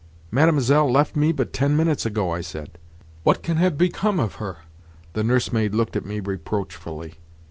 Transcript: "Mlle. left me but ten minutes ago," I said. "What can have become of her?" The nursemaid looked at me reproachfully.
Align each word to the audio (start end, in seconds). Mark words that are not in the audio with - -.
"Mlle. 0.31 0.91
left 0.91 1.15
me 1.15 1.31
but 1.31 1.53
ten 1.53 1.77
minutes 1.77 2.07
ago," 2.07 2.31
I 2.31 2.41
said. 2.41 2.79
"What 3.21 3.43
can 3.43 3.57
have 3.57 3.77
become 3.77 4.19
of 4.19 4.37
her?" 4.41 4.57
The 5.13 5.23
nursemaid 5.23 5.75
looked 5.75 5.95
at 5.95 6.07
me 6.07 6.19
reproachfully. 6.19 7.19